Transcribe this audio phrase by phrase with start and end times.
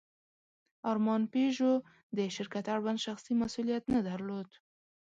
[0.91, 1.73] ارمان پيژو
[2.17, 4.49] د شرکت اړوند شخصي مسوولیت نه درلود.